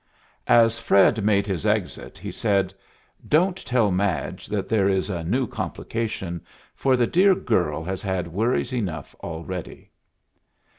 As 0.47 0.79
Fred 0.79 1.23
made 1.23 1.45
his 1.45 1.63
exit 1.63 2.17
he 2.17 2.31
said, 2.31 2.73
"Don't 3.27 3.55
tell 3.55 3.91
Madge 3.91 4.47
that 4.47 4.67
there 4.67 4.89
is 4.89 5.11
a 5.11 5.23
new 5.23 5.45
complication, 5.45 6.43
for 6.73 6.97
the 6.97 7.05
dear 7.05 7.35
girl 7.35 7.83
has 7.83 8.01
had 8.01 8.27
worries 8.27 8.73
enough 8.73 9.13
already." 9.19 9.91